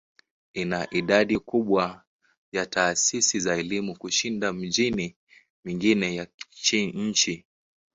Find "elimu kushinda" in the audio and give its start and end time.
3.57-4.53